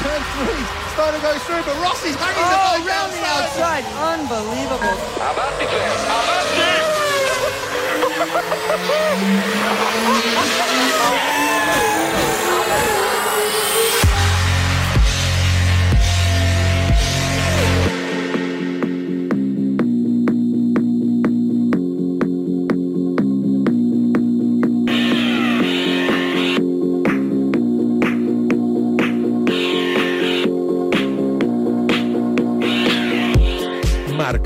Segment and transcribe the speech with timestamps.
[0.00, 0.64] turn three,
[0.96, 3.84] starting to go through, but Rossi's hanging oh, the bike round the outside.
[4.00, 4.96] Unbelievable.
[5.20, 5.66] Avanti,
[6.08, 6.66] Avanti!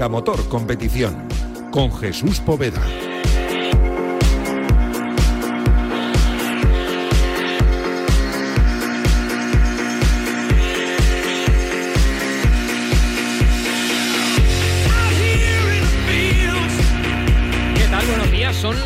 [0.08, 1.28] Motor Competición
[1.70, 3.13] con Jesús Poveda.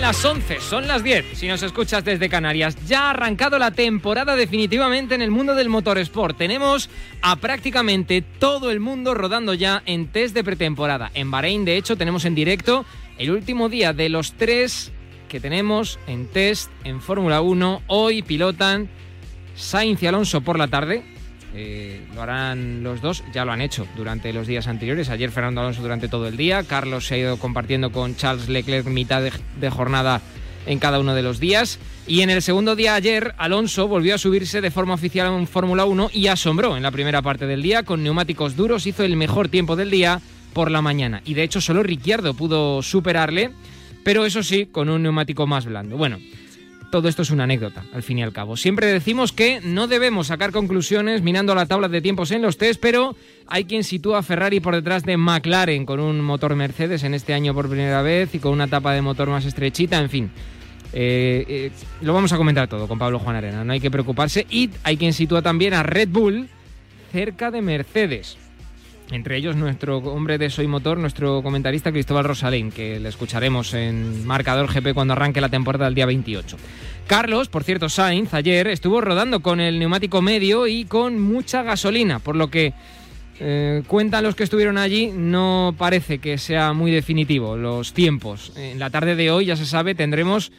[0.08, 2.78] Las 11, son las 10, si nos escuchas desde Canarias.
[2.86, 6.34] Ya ha arrancado la temporada definitivamente en el mundo del motorsport.
[6.34, 6.88] Tenemos
[7.20, 11.10] a prácticamente todo el mundo rodando ya en test de pretemporada.
[11.12, 12.86] En Bahrein, de hecho, tenemos en directo
[13.18, 14.92] el último día de los tres
[15.28, 17.82] que tenemos en test en Fórmula 1.
[17.88, 18.88] Hoy pilotan
[19.56, 21.04] Sainz y Alonso por la tarde,
[21.54, 25.08] eh, lo harán los dos, ya lo han hecho durante los días anteriores.
[25.08, 28.86] Ayer Fernando Alonso durante todo el día, Carlos se ha ido compartiendo con Charles Leclerc
[28.86, 30.20] mitad de, jornada
[30.66, 31.78] en cada uno de los días.
[32.06, 35.84] Y en el segundo día ayer, Alonso volvió a subirse de forma oficial en Fórmula
[35.84, 37.82] 1 y asombró en la primera parte del día.
[37.82, 40.20] Con neumáticos duros hizo el mejor tiempo del día
[40.52, 41.22] por la mañana.
[41.24, 43.50] Y de hecho solo Ricciardo pudo superarle,
[44.04, 45.96] pero eso sí, con un neumático más blando.
[45.96, 46.18] Bueno,
[46.90, 48.56] todo esto es una anécdota, al fin y al cabo.
[48.56, 52.80] Siempre decimos que no debemos sacar conclusiones mirando la tabla de tiempos en los test,
[52.80, 57.14] pero hay quien sitúa a Ferrari por detrás de McLaren con un motor Mercedes en
[57.14, 60.30] este año por primera vez y con una tapa de motor más estrechita, en fin.
[60.92, 64.46] Eh, eh, lo vamos a comentar todo con Pablo Juan Arena, no hay que preocuparse.
[64.50, 66.48] Y hay quien sitúa también a Red Bull
[67.12, 68.36] cerca de Mercedes.
[69.10, 74.26] Entre ellos nuestro hombre de Soy Motor, nuestro comentarista Cristóbal Rosalén, que le escucharemos en
[74.26, 76.58] Marcador GP cuando arranque la temporada el día 28.
[77.06, 82.18] Carlos, por cierto, Sainz ayer estuvo rodando con el neumático medio y con mucha gasolina,
[82.18, 82.74] por lo que
[83.40, 88.52] eh, cuentan los que estuvieron allí, no parece que sea muy definitivo los tiempos.
[88.56, 90.52] En la tarde de hoy, ya se sabe, tendremos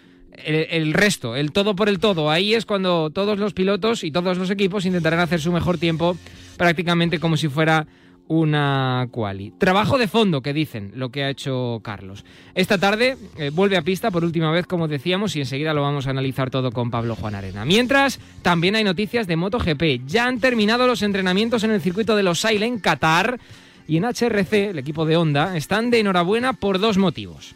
[0.43, 2.31] el, el, resto, el todo por el todo.
[2.31, 6.17] Ahí es cuando todos los pilotos y todos los equipos intentarán hacer su mejor tiempo
[6.57, 7.85] prácticamente como si fuera
[8.29, 9.51] una quali.
[9.57, 12.23] Trabajo de fondo, que dicen, lo que ha hecho Carlos.
[12.53, 16.07] Esta tarde eh, vuelve a pista por última vez, como decíamos, y enseguida lo vamos
[16.07, 17.65] a analizar todo con Pablo Juan Arena.
[17.65, 20.05] Mientras, también hay noticias de MotoGP.
[20.05, 23.39] Ya han terminado los entrenamientos en el circuito de Los Ailes en Qatar
[23.87, 27.55] y en HRC, el equipo de Honda, están de enhorabuena por dos motivos.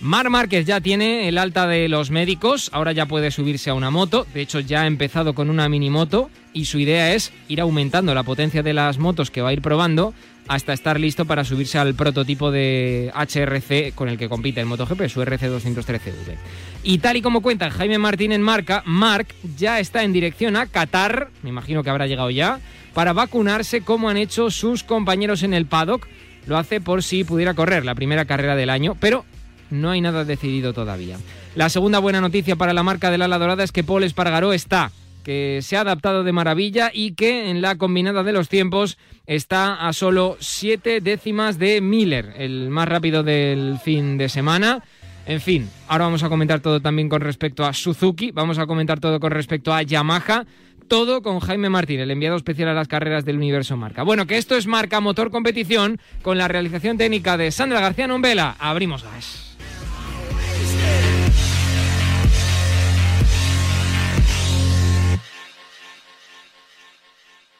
[0.00, 3.90] Mar Márquez ya tiene el alta de los médicos, ahora ya puede subirse a una
[3.90, 7.60] moto, de hecho ya ha empezado con una mini moto y su idea es ir
[7.60, 10.14] aumentando la potencia de las motos que va a ir probando
[10.46, 15.08] hasta estar listo para subirse al prototipo de HRC con el que compite el MotoGP,
[15.08, 16.36] su RC213V.
[16.84, 20.66] Y tal y como cuenta Jaime Martín en marca, Marc ya está en dirección a
[20.66, 22.60] Qatar, me imagino que habrá llegado ya,
[22.94, 26.06] para vacunarse como han hecho sus compañeros en el paddock.
[26.46, 29.26] Lo hace por si pudiera correr la primera carrera del año, pero
[29.70, 31.18] no hay nada decidido todavía.
[31.54, 34.90] La segunda buena noticia para la marca del ala dorada es que Paul Espargaró está
[35.28, 38.96] que se ha adaptado de maravilla y que en la combinada de los tiempos
[39.26, 44.82] está a solo siete décimas de Miller, el más rápido del fin de semana.
[45.26, 49.00] En fin, ahora vamos a comentar todo también con respecto a Suzuki, vamos a comentar
[49.00, 50.46] todo con respecto a Yamaha,
[50.88, 54.04] todo con Jaime Martín, el enviado especial a las carreras del Universo Marca.
[54.04, 58.56] Bueno, que esto es Marca Motor Competición con la realización técnica de Sandra García Nombela.
[58.58, 59.47] Abrimos gas.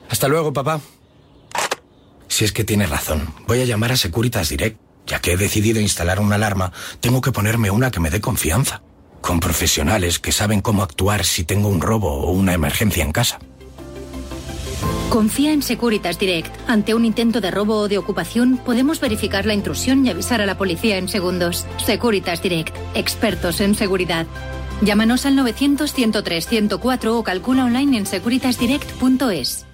[0.09, 0.81] Hasta luego, papá.
[2.29, 4.79] Si es que tienes razón, voy a llamar a Securitas Direct.
[5.07, 8.83] Ya que he decidido instalar una alarma, tengo que ponerme una que me dé confianza.
[9.23, 13.39] Con profesionales que saben cómo actuar si tengo un robo o una emergencia en casa.
[15.09, 16.55] Confía en Securitas Direct.
[16.69, 20.47] Ante un intento de robo o de ocupación, podemos verificar la intrusión y avisar a
[20.47, 21.67] la policía en segundos.
[21.85, 22.77] Securitas Direct.
[22.95, 24.27] Expertos en seguridad.
[24.83, 29.68] Llámanos al 900-103-104 o calcula online en securitasdirect.es.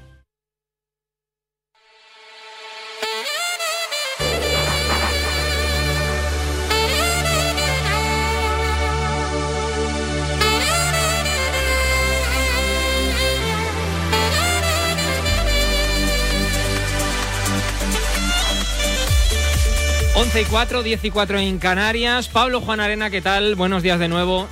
[20.34, 22.26] 11 y 4, 10 y 4 en Canarias.
[22.26, 23.54] Pablo Juan Arena, ¿qué tal?
[23.54, 24.48] Buenos días de nuevo.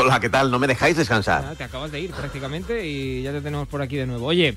[0.00, 0.50] Hola, ¿qué tal?
[0.50, 1.44] No me dejáis descansar.
[1.48, 4.26] Ah, te acabas de ir prácticamente y ya te tenemos por aquí de nuevo.
[4.26, 4.56] Oye,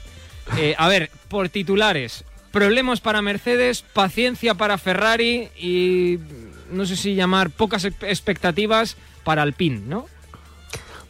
[0.57, 6.17] eh, a ver, por titulares, problemas para Mercedes, paciencia para Ferrari y
[6.71, 10.07] no sé si llamar pocas expectativas para Alpine, ¿no?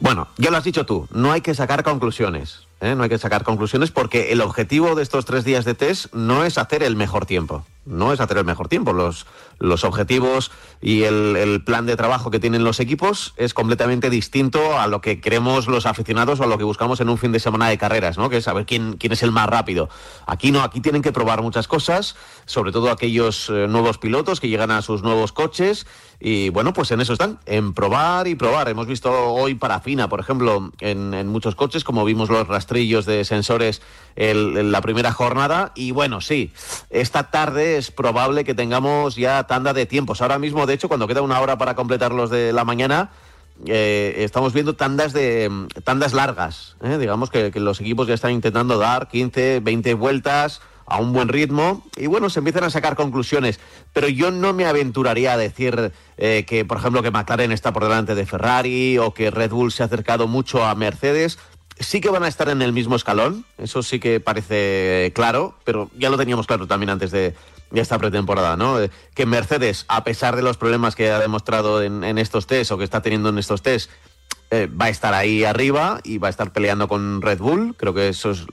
[0.01, 2.67] Bueno, ya lo has dicho tú, no hay que sacar conclusiones.
[2.81, 2.95] ¿Eh?
[2.95, 6.45] No hay que sacar conclusiones porque el objetivo de estos tres días de test no
[6.45, 7.65] es hacer el mejor tiempo.
[7.85, 8.93] No es hacer el mejor tiempo.
[8.93, 9.25] Los,
[9.59, 10.51] los objetivos
[10.81, 15.19] y el, plan de trabajo que tienen los equipos es completamente distinto a lo que
[15.19, 18.17] queremos los aficionados o a lo que buscamos en un fin de semana de carreras,
[18.17, 18.29] ¿no?
[18.29, 19.89] Que es saber quién, quién es el más rápido.
[20.25, 22.15] Aquí no, aquí tienen que probar muchas cosas,
[22.45, 25.85] sobre todo aquellos eh, nuevos pilotos que llegan a sus nuevos coches
[26.21, 28.67] y bueno, pues en eso están, en probar y probar.
[28.67, 33.81] Hemos visto hoy parafina, por ejemplo, en, muchos coches, como vimos los rastrillos de sensores
[34.17, 35.71] en la primera jornada.
[35.75, 36.51] Y bueno, sí,
[36.89, 40.21] esta tarde es probable que tengamos ya tanda de tiempos.
[40.21, 43.09] Ahora mismo, de hecho, cuando queda una hora para completar los de la mañana,
[43.65, 45.51] eh, estamos viendo tandas de
[45.83, 46.77] tandas largas.
[46.81, 46.97] ¿eh?
[46.97, 51.27] Digamos que, que los equipos ya están intentando dar 15, 20 vueltas a un buen
[51.27, 53.59] ritmo y bueno, se empiezan a sacar conclusiones.
[53.91, 57.83] Pero yo no me aventuraría a decir eh, que, por ejemplo, que McLaren está por
[57.83, 61.39] delante de Ferrari o que Red Bull se ha acercado mucho a Mercedes.
[61.79, 65.89] Sí que van a estar en el mismo escalón, eso sí que parece claro, pero
[65.97, 67.35] ya lo teníamos claro también antes de,
[67.73, 68.77] esta pretemporada, ¿no?
[69.13, 72.83] Que Mercedes, a pesar de los problemas que ha demostrado en, estos test o que
[72.83, 73.91] está teniendo en estos test,
[74.51, 77.93] eh, va a estar ahí arriba y va a estar peleando con Red Bull, creo
[77.93, 78.45] que eso es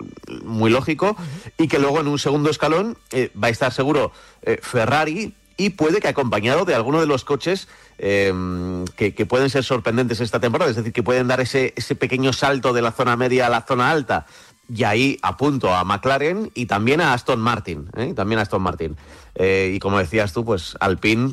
[0.45, 1.17] muy lógico,
[1.57, 5.71] y que luego en un segundo escalón eh, va a estar seguro eh, Ferrari y
[5.71, 7.67] puede que acompañado de alguno de los coches
[7.97, 12.75] em, que, pueden ser sorprendentes esta temporada, es decir, que pueden dar ese pequeño salto
[12.75, 14.27] de la zona media a la zona alta.
[14.69, 18.97] Y ahí apunto a McLaren y también a Aston Martin, también a Aston Martin.
[19.39, 21.33] y como decías tú, pues Alpine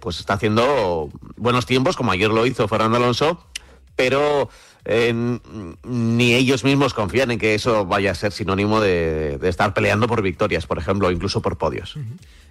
[0.00, 3.44] pues está haciendo buenos tiempos, como ayer lo hizo Fernando Alonso,
[3.96, 4.48] pero
[4.90, 5.12] eh,
[5.84, 10.22] ni ellos mismos confían en que eso vaya a ser sinónimo de, estar peleando por
[10.22, 11.96] victorias, por ejemplo, incluso por podios.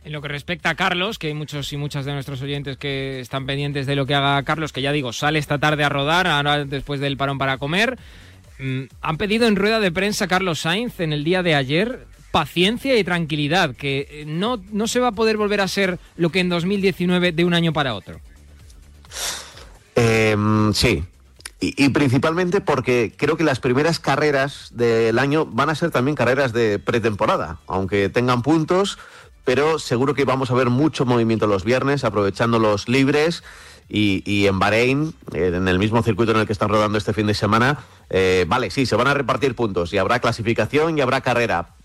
[0.04, 3.20] En lo que respecta a Carlos, que hay muchos y muchas de nuestros oyentes que
[3.22, 6.28] están pendientes de lo que haga Carlos, que ya digo, sale esta tarde a rodar,
[6.28, 7.98] ahora después del parón para comer.
[8.60, 12.98] Mm, han pedido en rueda de prensa Carlos Sainz en el día de ayer paciencia
[12.98, 16.40] y tranquilidad, que eh, no, no se va a poder volver a ser lo que
[16.40, 18.20] en 2019 de un año para otro.
[19.96, 21.04] Em, sí,
[21.60, 26.54] y, principalmente porque creo que las primeras carreras del año van a ser también carreras
[26.54, 29.00] de pretemporada, aunque tengan puntos,
[29.44, 33.44] pero seguro que vamos a ver mucho movimiento los viernes, aprovechando los libres.
[33.90, 37.34] Y, en Bahrein, en el mismo circuito en el que están rodando este fin de
[37.34, 41.76] semana, eh, vale, sí, se van a repartir puntos y habrá clasificación y habrá carrera,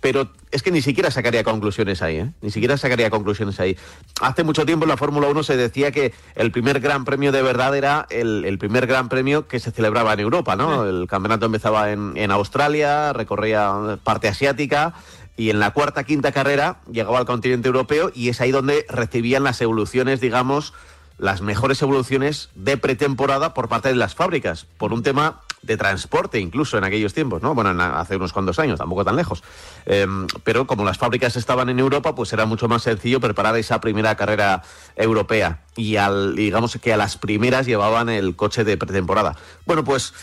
[0.00, 2.32] pero es que ni siquiera sacaría conclusiones ahí, ¿eh?
[2.40, 3.76] ni siquiera sacaría conclusiones ahí.
[4.20, 7.42] Hace mucho tiempo en la Fórmula 1 se decía que el primer gran premio de
[7.42, 10.84] verdad era el, primer gran premio que se celebraba en Europa, ¿no?
[10.84, 14.94] El campeonato empezaba en, en Australia, recorría parte asiática
[15.36, 19.44] y en la cuarta, quinta carrera llegaba al continente europeo y es ahí donde recibían
[19.44, 20.74] las evoluciones, digamos,
[21.18, 26.40] las mejores evoluciones de pretemporada por parte de las fábricas, por un tema de transporte
[26.40, 27.54] incluso en aquellos tiempos, ¿no?
[27.54, 29.42] Bueno, hace unos cuantos años, tampoco tan lejos.
[29.86, 33.80] Em, pero como las fábricas estaban en Europa, pues era mucho más sencillo preparar esa
[33.80, 34.62] primera carrera
[34.96, 35.60] europea.
[35.76, 39.36] Y al, digamos que a las primeras llevaban el coche de pretemporada.
[39.64, 40.14] Bueno, pues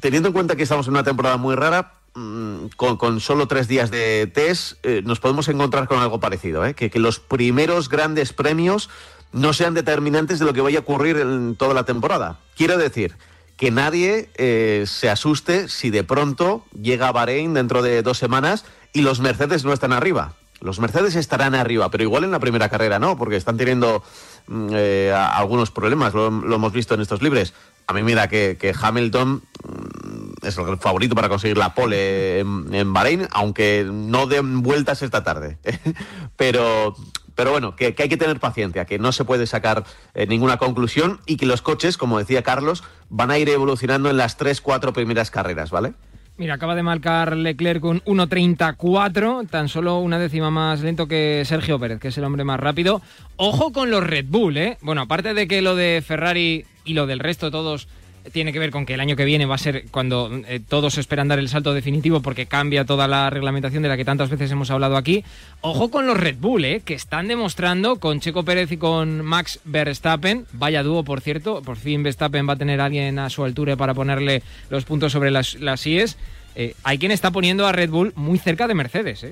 [0.00, 3.90] teniendo en cuenta que estamos en una temporada muy rara, mm, con, solo tres días
[3.90, 6.74] de test, eh, nos podemos encontrar con algo parecido, ¿eh?
[6.74, 8.90] que, que los primeros grandes premios
[9.32, 12.38] no sean determinantes de lo que vaya a ocurrir en toda la temporada.
[12.56, 13.16] Quiero decir,
[13.56, 18.64] que nadie eh, se asuste si de pronto llega a Bahrein dentro de dos semanas
[18.92, 20.34] y los Mercedes no están arriba.
[20.60, 24.02] Los Mercedes estarán arriba, pero igual en la primera carrera no, porque están teniendo
[24.46, 27.52] mm, eh, algunos problemas, lo, hemos visto en estos libres.
[27.86, 32.92] A mí que, que Hamilton mm, es el favorito para conseguir la pole en, en
[32.92, 35.58] Bahrein, aunque no den vueltas esta tarde.
[36.36, 36.96] pero,
[37.36, 41.20] pero bueno, que, hay que tener paciencia, que no se puede sacar eh, ninguna conclusión
[41.26, 44.92] y que los coches, como decía Carlos, van a ir evolucionando en las tres, cuatro
[44.92, 45.92] primeras carreras, ¿vale?
[46.38, 51.78] Mira, acaba de marcar Leclerc con 1.34, tan solo una décima más lento que Sergio
[51.78, 53.00] Pérez, que es el hombre más rápido.
[53.36, 54.76] Ojo con los Red Bull, ¿eh?
[54.82, 57.88] Bueno, aparte de que lo de Ferrari y lo del resto todos
[58.32, 60.98] tiene que ver con que el año que viene va a ser cuando eh, todos
[60.98, 64.50] esperan dar el salto definitivo porque cambia toda la reglamentación de la que tantas veces
[64.50, 65.24] hemos hablado aquí.
[65.60, 69.60] Ojo con los Red Bull, eh, que están demostrando con Checo Pérez y con Max
[69.64, 73.44] Verstappen, vaya dúo por cierto, por fin Verstappen va a tener a alguien a su
[73.44, 76.16] altura para ponerle los puntos sobre las, las IES.
[76.54, 79.26] Eh, hay quien está poniendo a Red Bull muy cerca de Mercedes.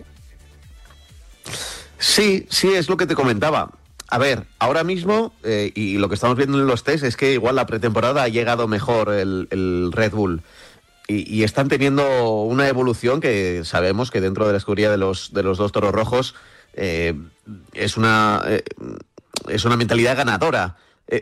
[1.99, 3.71] Sí, sí, es lo que te comentaba
[4.14, 7.33] a ver, ahora mismo, eh, y lo que estamos viendo en los test es que
[7.33, 10.42] igual la pretemporada ha llegado mejor el, Red Bull.
[11.09, 15.42] Y, están teniendo una evolución que sabemos que dentro de la escudería de los, de
[15.42, 16.37] los dos toros rojos
[16.75, 17.14] eh,
[17.73, 18.62] es, una, eh,
[19.49, 20.76] es una mentalidad ganadora.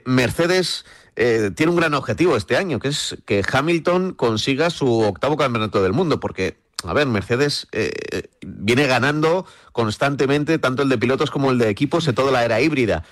[0.04, 0.84] Mercedes
[1.14, 5.94] tiene un gran objetivo este año, que es que Hamilton consiga su octavo campeonato del
[5.94, 11.58] mundo, porque, a ver, Mercedes eh, viene ganando constantemente tanto el de pilotos como el
[11.58, 13.04] de equipos en toda la era híbrida.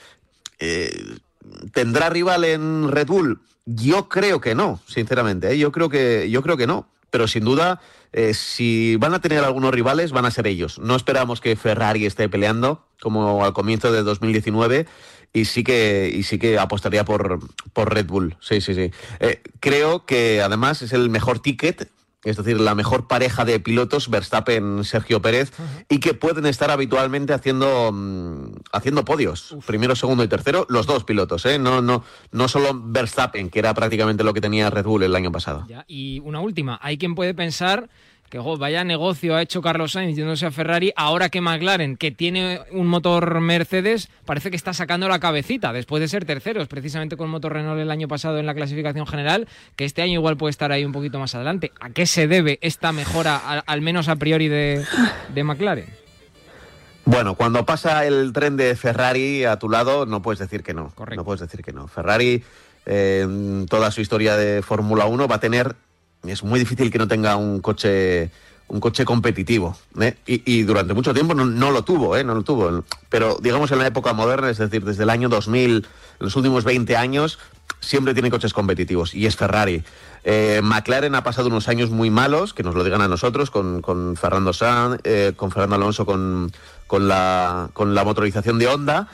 [0.59, 1.19] Eh,
[1.73, 3.41] ¿Tendrá rival en Red Bull?
[3.65, 5.53] Yo creo que no, sinceramente.
[5.53, 5.59] ¿eh?
[5.59, 6.89] Yo creo que yo creo que no.
[7.11, 7.81] Pero sin duda,
[8.13, 10.79] eh, si van a tener algunos rivales, van a ser ellos.
[10.79, 14.87] No esperamos que Ferrari esté peleando como al comienzo de 2019
[15.33, 17.41] y sí que y sí que apostaría por,
[17.73, 18.37] por Red Bull.
[18.41, 18.93] Sí, sí, sí.
[19.19, 21.91] Eh, creo que además es el mejor ticket
[22.25, 25.53] es decir, la mejor pareja de pilotos, Verstappen, Sergio Pérez,
[25.89, 31.05] y que pueden estar habitualmente haciendo, mm, haciendo podios, primero, segundo y tercero, los dos
[31.05, 31.59] pilotos, ¿eh?
[31.59, 35.33] no, no, no solo Verstappen, que era prácticamente lo que tenía Red Bull el año
[35.33, 35.65] pasado.
[35.69, 37.89] Ya, y una última, hay quien puede pensar
[38.31, 42.61] que vaya negocio ha hecho Carlos Sainz yéndose a Ferrari, ahora que McLaren, que tiene
[42.71, 47.29] un motor Mercedes, parece que está sacando la cabecita después de ser terceros, precisamente con
[47.29, 50.71] motor Renault el año pasado en la clasificación general, que este año igual puede estar
[50.71, 51.73] ahí un poquito más adelante.
[51.81, 54.85] ¿A qué se debe esta mejora, al, al menos a priori, de,
[55.35, 55.87] de McLaren?
[57.05, 60.93] Bueno, cuando pasa el tren de Ferrari a tu lado, no puedes decir que no.
[60.95, 61.21] Correcto.
[61.21, 61.89] No puedes decir que no.
[61.89, 62.45] Ferrari,
[62.87, 65.75] eh, en toda su historia de Fórmula 1, va a tener.
[66.27, 68.31] Es muy difícil que no tenga un coche
[68.71, 69.77] un coche competitivo.
[70.01, 70.15] ¿eh?
[70.27, 72.25] Y, durante mucho tiempo no, lo tuvo, ¿eh?
[72.25, 72.85] no lo tuvo.
[73.09, 75.85] Pero digamos en la época moderna, es decir, desde el año 2000, en
[76.19, 77.39] los últimos 20 años,
[77.81, 79.83] siempre tiene coches competitivos y es Ferrari.
[80.23, 83.83] Eh, McLaren ha pasado unos años muy malos, que nos lo digan a nosotros, con,
[83.83, 86.53] con Fernando Sanz, eh, con Fernando Alonso, con,
[86.87, 89.09] con, la, con la motorización de Honda.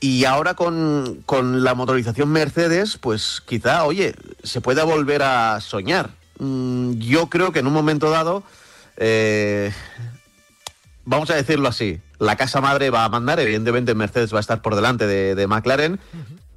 [0.00, 4.14] Y ahora con, con la motorización Mercedes, pues quizá, oye,
[4.44, 6.10] se pueda volver a soñar.
[6.38, 8.44] Mm, yo creo que en un momento dado,
[8.96, 9.72] eh,
[11.04, 14.62] vamos a decirlo así, la casa madre va a mandar, evidentemente Mercedes va a estar
[14.62, 15.98] por delante de, de McLaren,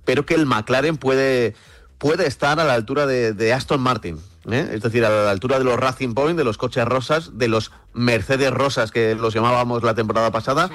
[0.06, 1.56] pero que el McLaren puede,
[1.98, 4.20] puede estar a la altura de, de Aston Martin.
[4.50, 4.70] ¿eh?
[4.72, 7.72] Es decir, a la altura de los Racing Point, de los coches rosas, de los
[7.94, 10.70] Mercedes rosas que los llamábamos la temporada pasada.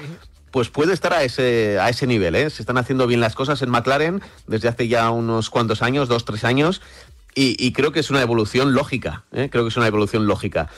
[0.57, 2.35] Pues puede estar a ese, a ese nivel.
[2.35, 2.49] ¿eh?
[2.49, 6.25] Se están haciendo bien las cosas en McLaren desde hace ya unos cuantos años, dos,
[6.25, 6.81] tres años,
[7.35, 9.25] y, creo que es una evolución lógica.
[9.33, 9.51] ¿eh?
[9.53, 10.71] Creo que es una evolución lógica.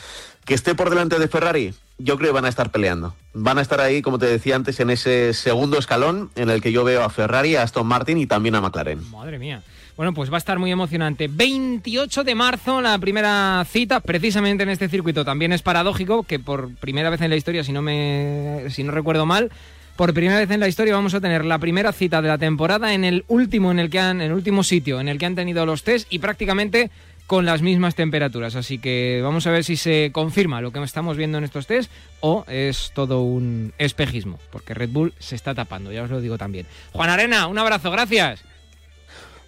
[0.44, 3.14] Que esté por delante de Ferrari, yo creo que van a estar peleando.
[3.35, 6.73] Van a estar ahí, como te decía antes, en ese segundo escalón en el que
[6.73, 9.08] yo veo a Ferrari, a Aston Martin y también a McLaren.
[9.12, 9.62] Madre mía.
[9.99, 11.26] Bueno, pues va a estar muy emocionante.
[11.26, 15.25] 28 de marzo, la primera cita, precisamente en este circuito.
[15.25, 18.93] También es paradójico que por primera vez en la historia, si no me, si no
[18.93, 19.50] recuerdo mal,
[19.97, 22.95] por primera vez en la historia vamos a tener la primera cita de la temporada
[22.95, 25.35] en el último en el que han, en el último sitio en el que han
[25.35, 26.93] tenido los test y prácticamente
[27.26, 28.55] con las mismas temperaturas.
[28.55, 31.90] Así que vamos a ver si se confirma lo que estamos viendo en estos test
[32.21, 36.38] o es todo un espejismo, porque Red Bull se está tapando, ya os lo digo
[36.38, 36.67] también.
[36.93, 38.45] Juan Arena, un abrazo, gracias.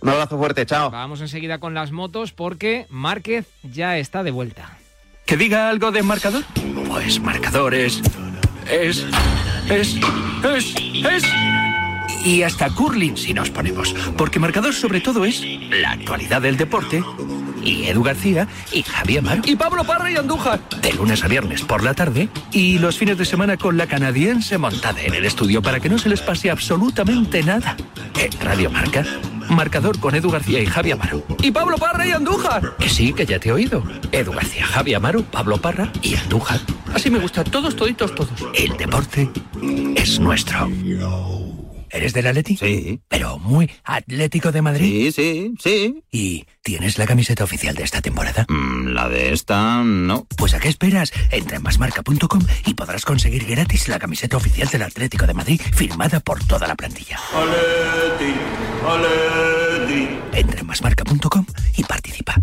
[0.00, 0.90] Un abrazo fuerte, chao.
[0.90, 4.78] Vamos enseguida con las motos porque Márquez ya está de vuelta.
[5.26, 6.42] ¿Que diga algo de marcador?
[6.88, 8.00] Pues marcador es.
[8.70, 9.06] Es.
[9.68, 9.96] Es.
[10.42, 10.74] Es.
[11.04, 11.24] Es.
[12.24, 13.94] Y hasta curling si nos ponemos.
[14.16, 17.02] Porque marcador sobre todo es la actualidad del deporte.
[17.62, 19.42] Y Edu García y Javier Amaro.
[19.44, 20.60] Y Pablo Parra y Andújar.
[20.80, 22.28] De lunes a viernes por la tarde.
[22.52, 25.98] Y los fines de semana con la canadiense montada en el estudio para que no
[25.98, 27.76] se les pase absolutamente nada.
[28.18, 29.04] En Radio Marca.
[29.50, 31.22] Marcador con Edu García y Javi Amaro.
[31.42, 32.76] Y Pablo Parra y Andújar.
[32.78, 33.82] Que sí, que ya te he oído.
[34.12, 36.60] Edu García, Javi Amaro, Pablo Parra y Andújar.
[36.94, 38.30] Así me gusta, todos, toditos, todos.
[38.54, 39.30] El deporte
[39.96, 40.68] es nuestro.
[41.90, 42.56] ¿Eres del Atleti?
[42.56, 43.00] Sí.
[43.08, 45.12] Pero muy atlético de Madrid.
[45.12, 46.04] Sí, sí, sí.
[46.10, 48.46] ¿Y tienes la camiseta oficial de esta temporada?
[48.48, 50.26] Mm, la de esta, no.
[50.36, 51.12] Pues ¿a qué esperas?
[51.30, 56.20] Entra en masmarca.com y podrás conseguir gratis la camiseta oficial del Atlético de Madrid firmada
[56.20, 57.18] por toda la plantilla.
[57.34, 58.34] Aleti,
[58.86, 60.08] Aleti.
[60.32, 62.36] Entra en masmarca.com y participa.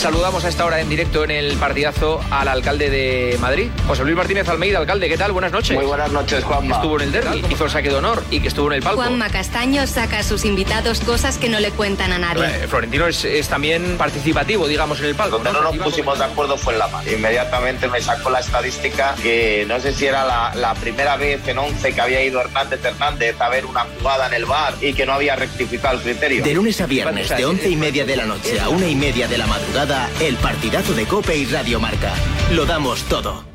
[0.00, 4.16] Saludamos a esta hora en directo en el partidazo al alcalde de Madrid, José Luis
[4.16, 5.30] Martínez Almeida, alcalde, ¿qué tal?
[5.32, 5.76] Buenas noches.
[5.76, 6.76] Muy buenas noches, Juanma.
[6.76, 9.02] Estuvo en el derby, hizo el saque de honor y que estuvo en el palco.
[9.02, 12.46] Juanma Castaño saca a sus invitados cosas que no le cuentan a nadie.
[12.46, 15.36] Eh, Florentino es, es también participativo, digamos, en el palco.
[15.36, 17.12] Donde no nos pusimos de acuerdo fue en la mano.
[17.12, 21.58] Inmediatamente me sacó la estadística que no sé si era la, la primera vez en
[21.58, 25.04] 11 que había ido Hernández Hernández a ver una jugada en el bar y que
[25.04, 26.42] no había rectificado el criterio.
[26.42, 29.28] De lunes a viernes, de once y media de la noche a una y media
[29.28, 29.89] de la madrugada,
[30.20, 32.12] el partidazo de Cope y Radio Marca.
[32.52, 33.49] Lo damos todo.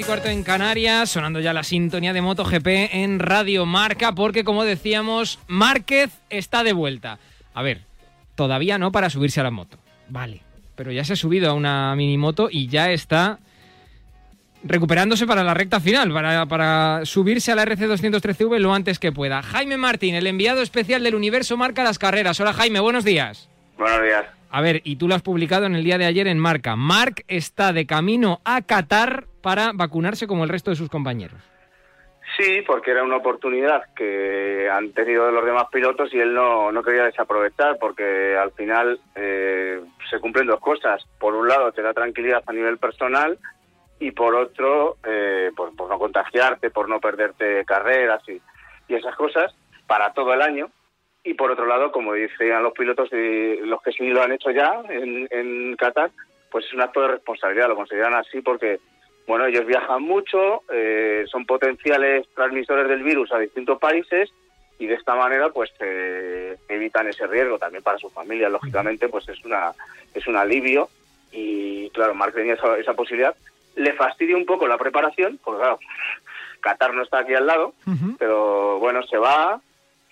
[0.00, 5.38] Cuarto en Canarias, sonando ya la sintonía de MotoGP en Radio Marca, porque como decíamos,
[5.46, 7.18] Márquez está de vuelta.
[7.52, 7.82] A ver,
[8.34, 10.40] todavía no para subirse a la moto, vale,
[10.76, 13.38] pero ya se ha subido a una minimoto y ya está
[14.64, 19.42] recuperándose para la recta final, para, para subirse a la RC213V lo antes que pueda.
[19.42, 22.40] Jaime Martín, el enviado especial del Universo Marca las Carreras.
[22.40, 23.48] Hola Jaime, buenos días.
[23.76, 24.24] Buenos días.
[24.54, 26.76] A ver, y tú lo has publicado en el día de ayer en Marca.
[26.76, 31.40] Marc está de camino a Qatar para vacunarse como el resto de sus compañeros.
[32.36, 36.82] Sí, porque era una oportunidad que han tenido los demás pilotos y él no, no
[36.82, 39.80] quería desaprovechar porque al final eh,
[40.10, 41.02] se cumplen dos cosas.
[41.18, 43.38] Por un lado, te da tranquilidad a nivel personal
[44.00, 48.38] y por otro, eh, por, por no contagiarte, por no perderte carreras y,
[48.86, 49.54] y esas cosas
[49.86, 50.70] para todo el año
[51.24, 54.50] y por otro lado, como decían los pilotos y los que sí lo han hecho
[54.50, 56.10] ya en, en Qatar,
[56.50, 58.80] pues es un acto de responsabilidad, lo consideran así porque,
[59.26, 64.30] bueno, ellos viajan mucho, eh, son potenciales transmisores del virus a distintos países
[64.78, 69.28] y de esta manera pues eh, evitan ese riesgo también para su familia, lógicamente pues
[69.28, 69.72] es una
[70.12, 70.88] es un alivio
[71.30, 73.34] y claro, Marc tenía esa, esa posibilidad,
[73.76, 75.78] le fastidia un poco la preparación, porque claro,
[76.60, 77.74] Qatar no está aquí al lado,
[78.18, 79.60] pero bueno, se va,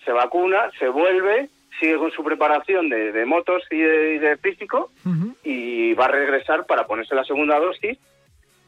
[0.05, 4.91] se vacuna, se vuelve, sigue con su preparación de, de motos y de, de físico
[5.45, 7.99] y va a regresar para ponerse la segunda dosis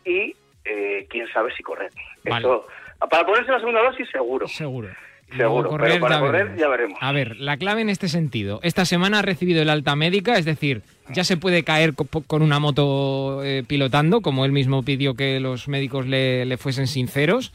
[0.05, 1.91] y eh, quién sabe si correr.
[2.25, 2.67] Eso,
[3.11, 4.49] para ponerse la segunda dosis seguro.
[4.49, 4.89] Seguro.
[5.37, 6.61] Seguro, correr, pero para ya correr veremos.
[6.61, 6.99] ya veremos.
[7.01, 8.61] A ver, la clave en este sentido.
[8.63, 12.43] Esta semana ha recibido el alta médica, es decir, ya se puede caer co- con
[12.43, 17.55] una moto eh, pilotando, como él mismo pidió que los médicos le, le fuesen sinceros.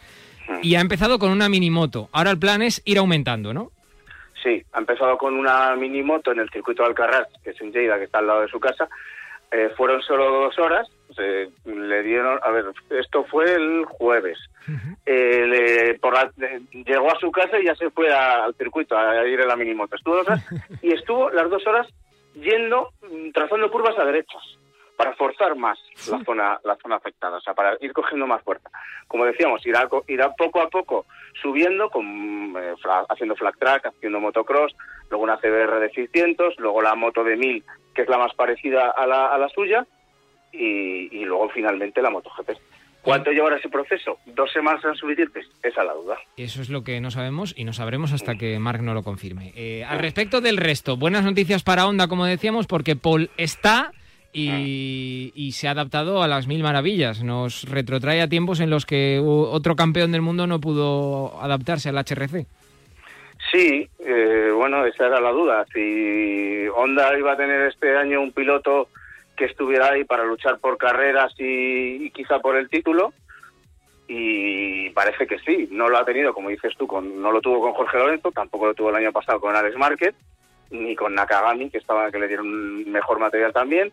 [0.61, 2.09] Y ha empezado con una minimoto.
[2.11, 3.71] Ahora el plan es ir aumentando, ¿no?
[4.43, 7.71] Sí, ha empezado con una mini moto en el circuito de Alcarrás, que es en
[7.71, 8.87] Lleida, que está al lado de su casa.
[9.51, 10.87] Eh, fueron solo dos horas.
[11.15, 14.37] se- le dieron, a ver, esto fue el jueves.
[15.05, 18.53] Eh, le- por la- eh, llegó a su casa y ya se fue a- al
[18.53, 19.95] circuito a, ir en la mini moto.
[19.95, 20.45] Estuvo dos horas
[20.83, 21.87] y estuvo las dos horas
[22.35, 24.43] yendo, mm, trazando curvas a derechas
[24.97, 25.79] para forzar más
[26.09, 28.69] la zona la zona afectada, o sea, para ir cogiendo más fuerza.
[29.07, 31.05] Como decíamos, irá, irá poco a poco
[31.41, 32.03] subiendo, con,
[32.57, 34.75] eh, fla- haciendo flat track, haciendo motocross,
[35.09, 38.89] luego una CBR de 600, luego la moto de 1000, que es la más parecida
[38.89, 39.85] a la, a la suya,
[40.51, 42.51] y, y luego finalmente la MotoGP.
[43.01, 44.17] ¿Cuánto llevará ese proceso?
[44.25, 45.39] ¿Dos semanas en subirte?
[45.63, 46.17] Esa es la duda.
[46.35, 49.53] Eso es lo que no sabemos y no sabremos hasta que Mark no lo confirme.
[49.55, 53.91] Eh, al respecto del resto, buenas noticias para Honda, como decíamos, porque Paul está
[54.37, 57.23] y, y se ha adaptado a las mil maravillas.
[57.23, 61.97] Nos retrotrae a tiempos en los que otro campeón del mundo no pudo adaptarse al
[61.97, 62.45] HRC.
[63.51, 65.65] Sí, eh, bueno, esa era la duda.
[65.73, 68.89] Si Honda iba a tener este año un piloto
[69.35, 73.13] que estuviera ahí para luchar por carreras y, y quizá por el título,
[74.07, 75.67] y parece que sí.
[75.71, 78.67] No lo ha tenido, como dices tú, con, no lo tuvo con Jorge Lorenzo, tampoco
[78.67, 80.15] lo tuvo el año pasado con Alex Márquez,
[80.71, 83.91] ni con Nakagami, que estaba que le dieron mejor material también.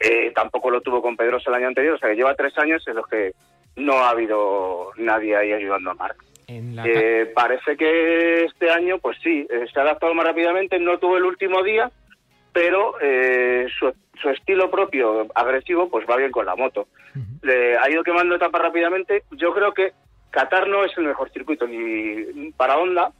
[0.00, 2.86] Eh, tampoco lo tuvo con Pedrosa el año anterior, o sea que lleva tres años
[2.86, 3.32] en los que
[3.76, 6.22] no ha habido nadie ahí ayudando a Marc.
[6.46, 11.16] Eh, parece que este año, pues sí, eh, se ha adaptado más rápidamente, no tuvo
[11.16, 11.90] el último día,
[12.52, 16.86] pero eh, su, su estilo propio, agresivo, pues va bien con la moto.
[17.42, 19.24] Le ha ido quemando etapas rápidamente.
[19.32, 19.92] Yo creo que
[20.30, 23.12] Qatar no es el mejor circuito ni para Honda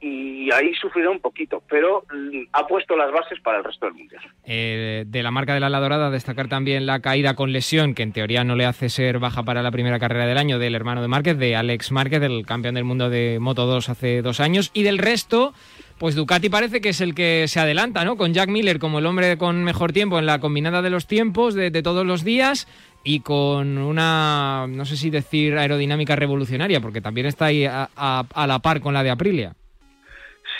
[0.00, 3.94] y ahí sufrirá un poquito, pero mm, ha puesto las bases para el resto del
[3.94, 4.22] mundial.
[4.44, 8.02] Eh, de la marca de la Ala Dorada, destacar también la caída con lesión, que
[8.02, 11.02] en teoría no le hace ser baja para la primera carrera del año, del hermano
[11.02, 14.70] de Márquez, de Alex Márquez, el campeón del mundo de Moto 2 hace dos años.
[14.74, 15.54] Y del resto,
[15.98, 18.16] pues Ducati parece que es el que se adelanta, ¿no?
[18.16, 21.54] Con Jack Miller como el hombre con mejor tiempo en la combinada de los tiempos
[21.54, 22.68] de, de todos los días
[23.02, 28.46] y con una, no sé si decir aerodinámica revolucionaria, porque también está ahí a- a
[28.46, 29.54] la par con la de Aprilia.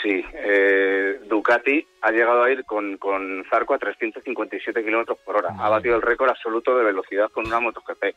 [0.01, 5.55] Sí, eh, Ducati ha llegado a ir con, con Zarco a 357 kilómetros por hora.
[5.59, 8.15] Ha batido el récord absoluto de velocidad con una MotoGP.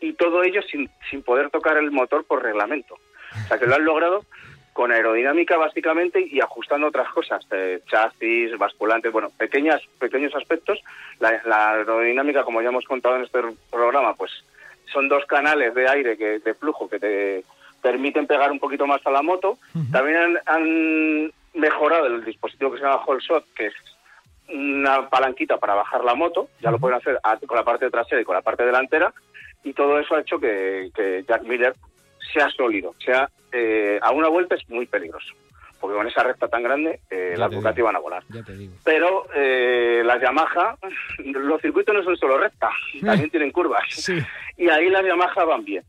[0.00, 2.94] Y todo ello sin, sin poder tocar el motor por reglamento.
[2.94, 4.24] O sea que lo han logrado
[4.74, 10.82] con aerodinámica básicamente y ajustando otras cosas, eh, chasis, basculantes, bueno, pequeñas, pequeños aspectos.
[11.20, 14.32] La, la aerodinámica, como ya hemos contado en este programa, pues
[14.92, 17.44] son dos canales de aire que, de flujo que te
[17.84, 19.58] permiten pegar un poquito más a la moto.
[19.92, 23.74] También han, han mejorado el dispositivo que se llama Whole Shot, que es
[24.48, 28.24] una palanquita para bajar la moto, ya lo pueden hacer con la parte trasera y
[28.24, 29.12] con la parte delantera,
[29.62, 31.74] y todo eso ha hecho que, que Jack Miller
[32.32, 35.34] sea sólido, sea eh, a una vuelta es muy peligroso,
[35.78, 37.86] porque con esa recta tan grande eh, las Ducati digo.
[37.86, 38.22] van a volar.
[38.82, 40.76] Pero eh, las Yamaha,
[41.24, 42.70] los circuitos no son solo recta,
[43.04, 44.10] también tienen curvas.
[44.56, 45.84] Y ahí las Yamaha van bien,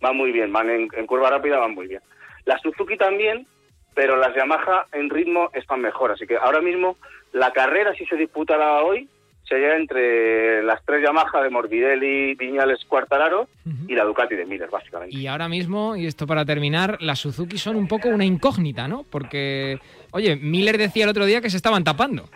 [0.00, 2.00] van muy bien, van en, en curva rápida, van muy bien.
[2.44, 3.46] Las Suzuki también,
[3.94, 6.12] pero las Yamaha en ritmo están mejor.
[6.12, 6.96] Así que ahora mismo
[7.32, 9.08] la carrera, si se disputara hoy,
[9.44, 13.48] sería entre las tres Yamaha de Morbidelli, Viñales, Cuartararo
[13.88, 15.16] y la Ducati de Miller, básicamente.
[15.16, 19.04] Y ahora mismo, y esto para terminar, las Suzuki son un poco una incógnita, ¿no?
[19.10, 19.78] Porque,
[20.12, 22.28] oye, Miller decía el otro día que se estaban tapando.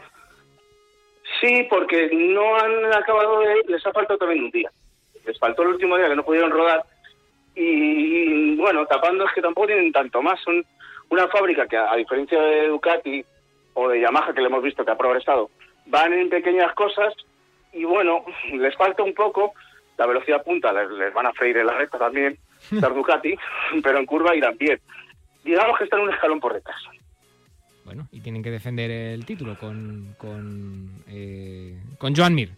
[1.40, 3.62] Sí, porque no han acabado de...
[3.68, 4.70] Les ha faltado también un día.
[5.24, 6.82] Les faltó el último día que no pudieron rodar.
[7.54, 10.40] Y bueno, tapando es que tampoco tienen tanto más.
[10.42, 10.64] Son
[11.10, 13.24] una fábrica que, a diferencia de Ducati
[13.74, 15.50] o de Yamaha, que le hemos visto que ha progresado,
[15.86, 17.14] van en pequeñas cosas
[17.72, 19.52] y bueno, les falta un poco.
[19.96, 22.36] La velocidad punta les, les van a freír en la recta también,
[22.70, 23.34] las Ducati,
[23.82, 24.80] pero en curva irán bien.
[25.44, 26.80] Digamos que están un escalón por detrás.
[27.84, 32.48] Bueno, y tienen que defender el título con, con, eh, con Joan Mir,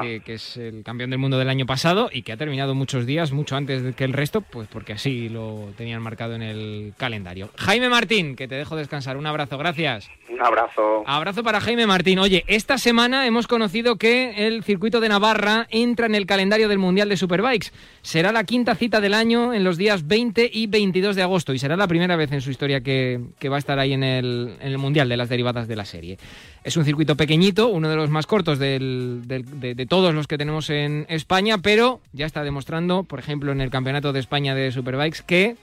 [0.00, 3.06] que, que es el campeón del mundo del año pasado y que ha terminado muchos
[3.06, 7.50] días, mucho antes que el resto, pues porque así lo tenían marcado en el calendario.
[7.56, 9.16] Jaime Martín, que te dejo descansar.
[9.16, 10.08] Un abrazo, gracias.
[10.28, 11.04] Un abrazo.
[11.06, 12.18] Abrazo para Jaime Martín.
[12.18, 16.78] Oye, esta semana hemos conocido que el circuito de Navarra entra en el calendario del
[16.78, 17.72] Mundial de Superbikes.
[18.02, 21.58] Será la quinta cita del año en los días 20 y 22 de agosto y
[21.58, 24.56] será la primera vez en su historia que, que va a estar ahí en el,
[24.60, 26.18] en el Mundial de las derivadas de la serie.
[26.64, 30.38] Es un circuito pequeñito, uno de los más cortos del- del- de, todos los que
[30.38, 34.72] tenemos en España, pero ya está demostrando, por ejemplo, en el Campeonato de España de
[34.72, 35.56] Superbikes, que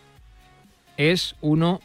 [0.98, 1.82] es uno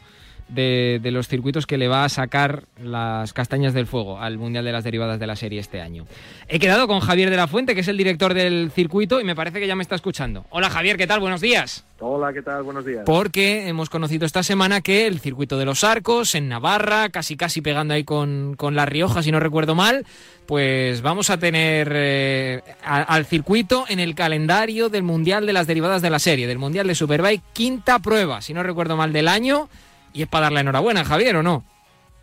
[0.49, 4.65] de, de los circuitos que le va a sacar las castañas del fuego al Mundial
[4.65, 6.05] de las Derivadas de la serie este año.
[6.47, 9.35] He quedado con Javier de la Fuente, que es el director del circuito, y me
[9.35, 10.45] parece que ya me está escuchando.
[10.49, 11.19] Hola Javier, ¿qué tal?
[11.19, 11.85] Buenos días.
[11.99, 12.63] Hola, ¿qué tal?
[12.63, 13.03] Buenos días.
[13.05, 17.61] Porque hemos conocido esta semana que el circuito de los arcos en Navarra, casi casi
[17.61, 20.05] pegando ahí con, con La Rioja, si no recuerdo mal,
[20.45, 25.67] pues vamos a tener eh, a- al circuito en el calendario del Mundial de las
[25.67, 29.27] Derivadas de la serie, del Mundial de Superbike, quinta prueba, si no recuerdo mal, del
[29.27, 29.69] año.
[30.13, 31.63] Y es para darle enhorabuena, Javier, ¿o no?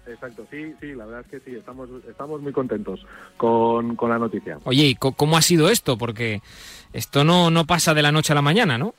[0.07, 3.05] Exacto, sí, sí, la verdad es que sí, estamos, estamos muy contentos
[3.37, 4.59] con, con la noticia.
[4.64, 5.99] Oye, ¿y cómo ha sido esto?
[5.99, 6.42] Porque
[6.92, 8.94] esto no, no pasa de la noche a la mañana, ¿no?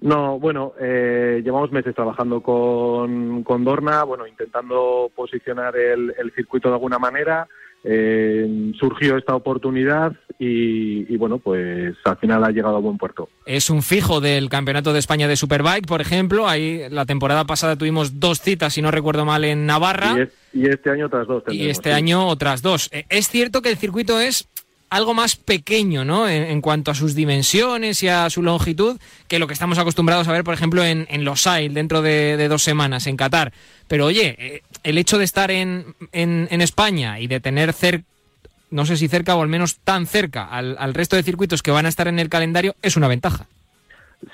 [0.00, 6.68] No, bueno, eh, llevamos meses trabajando con, con Dorna, bueno, intentando posicionar el, el circuito
[6.68, 7.48] de alguna manera.
[7.84, 13.28] Eh, surgió esta oportunidad y, y, bueno, pues al final ha llegado a buen puerto.
[13.46, 16.48] Es un fijo del Campeonato de España de Superbike, por ejemplo.
[16.48, 20.14] Ahí la temporada pasada tuvimos dos citas, si no recuerdo mal, en Navarra.
[20.16, 21.94] Y, es- y este año otras dos y este sí.
[21.94, 22.88] año otras dos.
[22.92, 24.48] Eh, Es cierto que el circuito es
[24.90, 26.28] algo más pequeño, ¿no?
[26.28, 28.98] En, cuanto a sus dimensiones y a su longitud,
[29.28, 32.48] que lo que estamos acostumbrados a ver, por ejemplo, en, en Los Ailes dentro de,
[32.48, 33.52] dos semanas, en Qatar.
[33.86, 38.04] Pero oye, eh, el hecho de estar en, en, España y de tener cerca,
[38.70, 41.70] no sé si cerca o al menos tan cerca al, al resto de circuitos que
[41.70, 43.46] van a estar en el calendario, es una ventaja.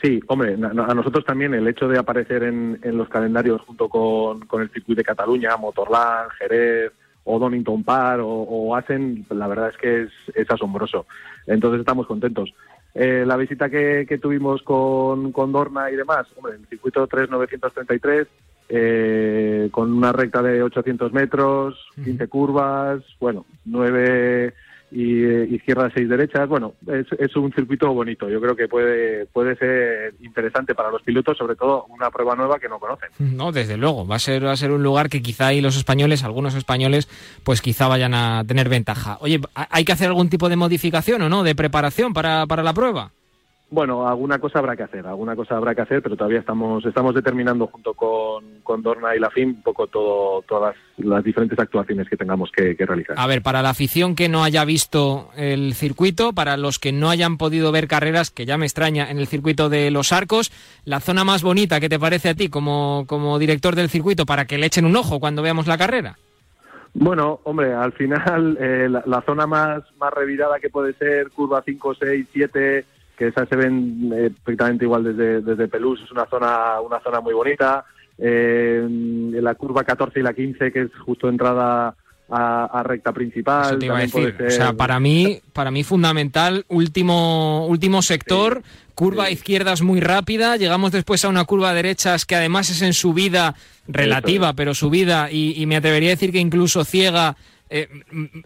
[0.03, 4.41] Sí, hombre, a nosotros también el hecho de aparecer en, en los calendarios junto con,
[4.47, 6.93] con el circuito de Cataluña, Motorland, Jerez
[7.25, 11.07] o Donington Park o, o Assen, la verdad es que es, es asombroso.
[11.47, 12.53] Entonces estamos contentos.
[12.95, 18.29] Eh, la visita que, que tuvimos con, con Dorna y demás, hombre, el circuito 3933,
[18.69, 24.55] eh, con una recta de 800 metros, 15 curvas, bueno, 9
[24.91, 26.49] y eh, izquierda, 6 derechas.
[26.49, 26.75] Bueno,
[27.19, 28.29] es, un circuito bonito.
[28.29, 32.59] Yo creo que puede, puede ser interesante para los pilotos, sobre todo una prueba nueva
[32.59, 33.09] que no conocen.
[33.19, 34.07] No, desde luego.
[34.07, 37.09] Va a ser, va a ser un lugar que quizá ahí los españoles, algunos españoles,
[37.43, 39.19] pues quizá vayan a tener ventaja.
[39.21, 41.43] Oye, ¿ha- ¿hay que hacer algún tipo de modificación o no?
[41.43, 43.11] ¿De preparación para, para la prueba?
[43.75, 47.13] Bueno, alguna cosa habrá que hacer, alguna cosa habrá que hacer, pero todavía estamos estamos
[47.13, 52.09] determinando junto con, con Dorna y la FIM un poco todo, todas las, diferentes actuaciones
[52.09, 53.19] que tengamos que, que realizar.
[53.19, 57.11] A ver, para la afición que no haya visto el circuito, para los que no
[57.11, 60.53] hayan podido ver carreras, que ya me extraña, en el circuito de los arcos,
[60.85, 64.45] la zona más bonita que te parece a ti como, como director del circuito para
[64.45, 66.17] que le echen un ojo cuando veamos la carrera.
[66.93, 71.61] Bueno, hombre, al final eh, la, la zona más, más revirada que puede ser curva
[71.67, 72.85] 5, 6, 7,
[73.17, 77.21] que esas se ven eh, perfectamente igual desde, desde Pelús, es una zona, una zona
[77.21, 77.85] muy bonita.
[78.19, 78.87] Eh,
[79.41, 81.95] la curva 14 y la 15, que es justo entrada
[82.31, 83.67] a, a recta principal.
[83.67, 84.37] Eso te iba a decir.
[84.47, 88.63] O sea, para mí, para mí fundamental, último, último sector,
[88.95, 92.83] curva izquierda es muy rápida, llegamos después a una curva a derechas que además es
[92.83, 93.55] en subida
[93.89, 97.37] relativa, pero subida, y, y me atrevería a decir que incluso ciega.
[97.71, 97.89] Eh,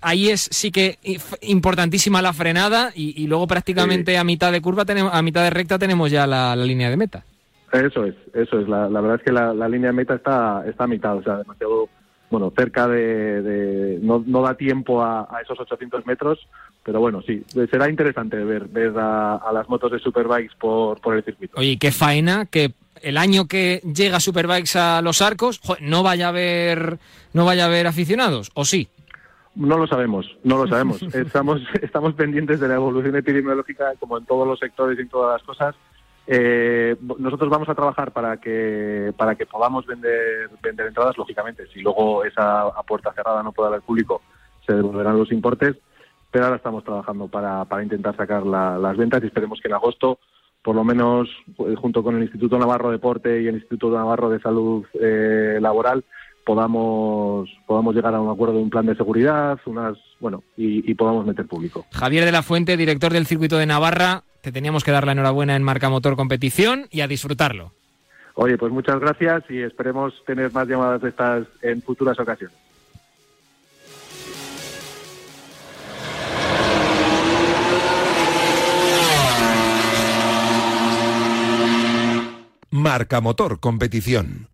[0.01, 0.99] ahí es sí que
[1.43, 5.51] importantísima la frenada y, y luego prácticamente a mitad de curva tenemos, a mitad de
[5.51, 7.25] recta tenemos ya la, la línea de meta.
[7.73, 8.69] Eso es, eso es.
[8.69, 11.23] La, la verdad es que la, la línea de meta está, está a mitad, o
[11.23, 11.89] sea, demasiado,
[12.31, 13.43] bueno, cerca de...
[13.43, 16.39] de- no, no da tiempo a, a esos 800 metros,
[16.83, 21.17] pero bueno, sí, será interesante ver, ver a, a las motos de Superbikes por, por
[21.17, 21.59] el circuito.
[21.59, 26.29] Oye, qué faena que el año que llega Superbikes a los arcos, no vaya a
[26.31, 26.99] haber,
[27.35, 28.89] no vaya a haber aficionados, ¿o sí?
[29.59, 31.03] No lo sabemos, no lo sabemos.
[31.15, 35.35] estamos, estamos pendientes de la evolución epidemiológica, como en todos los sectores y en todas
[35.39, 35.75] las cosas.
[36.27, 41.67] Eh, nosotros vamos a trabajar para que para que podamos vender vender entradas, lógicamente.
[41.69, 44.23] Si luego esa a puerta cerrada no puede haber público,
[44.67, 45.77] se devolverán los importes.
[46.31, 49.75] Pero ahora estamos trabajando para, para intentar sacar la- las ventas y esperemos que en
[49.75, 50.19] agosto,
[50.63, 51.27] por lo menos
[51.67, 55.57] eh, junto con el Instituto Navarro de Deporte y el Instituto Navarro de Salud eh,
[55.63, 56.05] Laboral,
[56.49, 60.95] podamos podamos llegar a un acuerdo de un plan de seguridad, unas bueno y, y
[60.95, 61.85] podamos meter público.
[61.93, 65.57] Javier de la Fuente, director del circuito de Navarra, te teníamos que dar la enhorabuena
[65.57, 67.73] en Marca Motor Competición y a disfrutarlo.
[68.33, 72.57] Oye, pues muchas gracias y esperemos tener más llamadas de estas en futuras ocasiones.
[82.71, 84.49] Marca Motor Competición.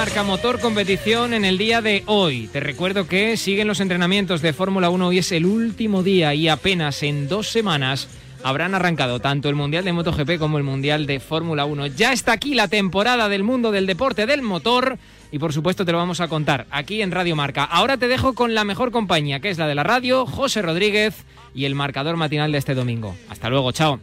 [0.00, 2.48] Marca Motor Competición en el día de hoy.
[2.50, 5.08] Te recuerdo que siguen los entrenamientos de Fórmula 1.
[5.08, 8.08] Hoy es el último día y apenas en dos semanas
[8.42, 11.88] habrán arrancado tanto el Mundial de MotoGP como el Mundial de Fórmula 1.
[11.88, 14.96] Ya está aquí la temporada del mundo del deporte del motor
[15.30, 17.64] y por supuesto te lo vamos a contar aquí en Radio Marca.
[17.64, 21.26] Ahora te dejo con la mejor compañía, que es la de la radio, José Rodríguez
[21.54, 23.14] y el marcador matinal de este domingo.
[23.28, 24.00] Hasta luego, chao.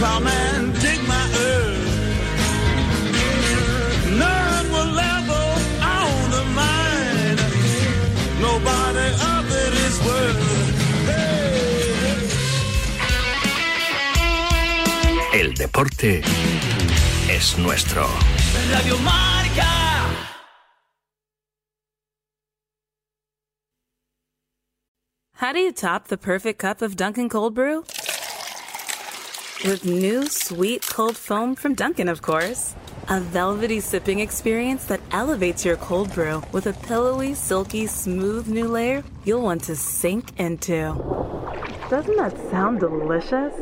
[0.00, 1.84] Plowman, dig my earth.
[4.18, 5.44] None will ever
[5.98, 7.38] own the mine.
[8.40, 10.40] Nobody of it is worth.
[15.34, 16.22] El deporte
[17.28, 18.06] es nuestro.
[18.72, 19.68] Radio Marca.
[25.34, 27.84] How do you top the perfect cup of Dunkin' Cold Brew?
[29.62, 32.74] With new sweet cold foam from Dunkin', of course.
[33.10, 38.68] A velvety sipping experience that elevates your cold brew with a pillowy, silky, smooth new
[38.68, 40.94] layer you'll want to sink into.
[41.90, 43.52] Doesn't that sound delicious?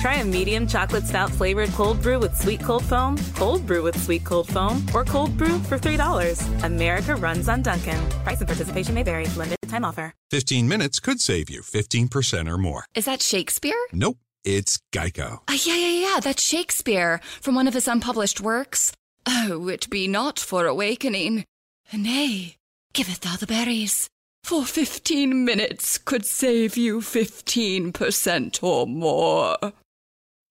[0.00, 3.96] Try a medium chocolate stout flavored cold brew with sweet cold foam, cold brew with
[4.02, 6.64] sweet cold foam, or cold brew for $3.
[6.64, 8.08] America runs on Dunkin'.
[8.24, 9.26] Price and participation may vary.
[9.36, 10.12] Limited time offer.
[10.30, 12.84] 15 minutes could save you 15% or more.
[12.94, 13.78] Is that Shakespeare?
[13.92, 14.18] Nope,
[14.48, 15.40] it's Geico.
[15.46, 18.92] Ah, yeah, yeah, yeah, that's Shakespeare from one of his unpublished works.
[19.26, 21.44] Oh, it be not for awakening.
[21.92, 22.56] Nay,
[22.94, 24.08] giveth thou the berries.
[24.44, 29.56] For 15 minutes could save you 15% or more.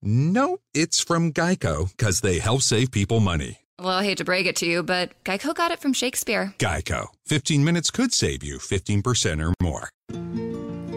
[0.04, 3.60] No, it's from Geico because they help save people money.
[3.80, 6.54] Well, I hate to break it to you, but Geico got it from Shakespeare.
[6.60, 7.08] Geico.
[7.26, 9.90] 15 minutes could save you 15% or more.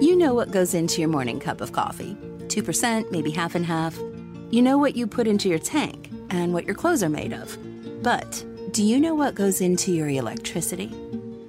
[0.03, 2.17] You know what goes into your morning cup of coffee
[2.51, 3.99] 2%, maybe half and half.
[4.51, 7.57] You know what you put into your tank and what your clothes are made of.
[8.03, 10.93] But do you know what goes into your electricity?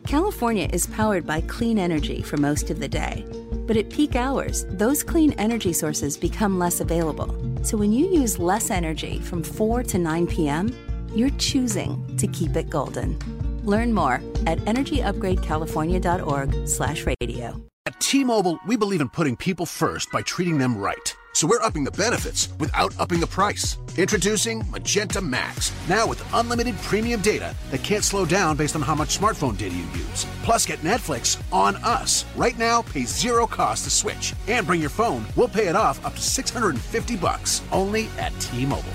[0.05, 3.25] California is powered by clean energy for most of the day.
[3.67, 7.35] But at peak hours, those clean energy sources become less available.
[7.63, 10.75] So when you use less energy from 4 to 9 p.m.,
[11.15, 13.17] you're choosing to keep it golden.
[13.63, 17.49] Learn more at energyupgradecalifornia.org slash radio.
[17.49, 17.70] At
[18.01, 21.15] T-Mobile, we believe in putting people first by treating them right.
[21.33, 23.77] So we're upping the benefits without upping the price.
[23.95, 28.95] Introducing Magenta Max, now with unlimited premium data that can't slow down based on how
[28.95, 30.25] much smartphone data you use.
[30.43, 32.25] Plus, get Netflix on us.
[32.35, 34.33] Right now, pay zero cost to switch.
[34.47, 37.61] And bring your phone, we'll pay it off up to 650 bucks.
[37.71, 38.91] Only at T-Mobile.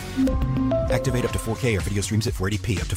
[0.90, 2.96] Activate up to 4K or video streams at 480p up to